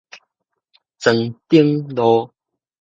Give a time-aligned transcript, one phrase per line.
[0.99, 2.33] 莊頂路